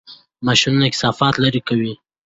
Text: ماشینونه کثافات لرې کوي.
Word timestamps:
ماشینونه 0.45 0.87
کثافات 0.93 1.35
لرې 1.43 1.61
کوي. 1.67 1.93